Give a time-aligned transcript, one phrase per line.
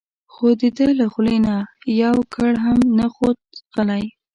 [0.33, 1.55] خو دده له خولې نه
[2.03, 3.37] یو ګړ هم نه خوت
[3.75, 4.13] غلی و.